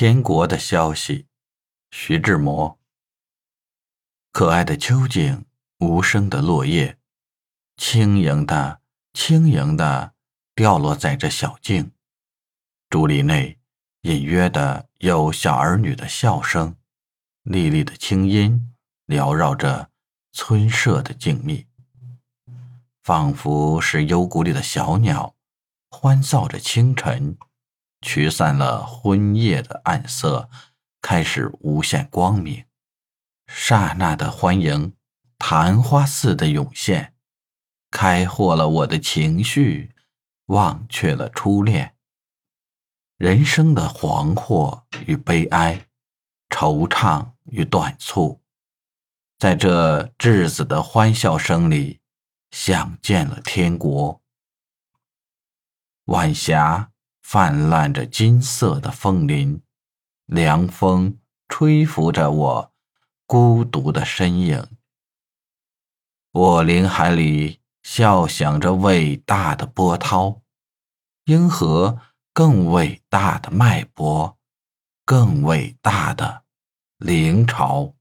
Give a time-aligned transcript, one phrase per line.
[0.00, 1.26] 天国的消息，
[1.90, 2.78] 徐志摩。
[4.30, 5.44] 可爱的秋景，
[5.80, 6.98] 无声的落叶，
[7.76, 8.80] 轻盈的、
[9.12, 10.14] 轻盈的
[10.54, 11.90] 掉落在这小径。
[12.88, 13.58] 竹林内，
[14.02, 16.76] 隐约的有小儿女的笑声，
[17.42, 18.72] 沥沥的清音
[19.08, 19.90] 缭绕着
[20.30, 21.66] 村舍的静谧，
[23.02, 25.34] 仿佛是幽谷里的小鸟，
[25.90, 27.36] 欢噪着清晨。
[28.00, 30.48] 驱散了昏夜的暗色，
[31.02, 32.64] 开始无限光明。
[33.46, 34.94] 刹那的欢迎，
[35.38, 37.14] 昙花似的涌现，
[37.90, 39.94] 开阔了我的情绪，
[40.46, 41.96] 忘却了初恋。
[43.16, 45.88] 人生的惶惑与悲哀，
[46.48, 48.40] 惆怅与短促，
[49.38, 52.00] 在这稚子的欢笑声里，
[52.50, 54.22] 想见了天国。
[56.04, 56.92] 晚霞。
[57.30, 59.60] 泛滥着金色的枫林，
[60.24, 62.72] 凉风吹拂着我
[63.26, 64.66] 孤独的身影。
[66.32, 70.40] 我林海里笑响着伟大的波涛，
[71.26, 71.98] 应和
[72.32, 74.38] 更伟大的脉搏，
[75.04, 76.44] 更伟大的
[76.96, 77.92] 灵潮。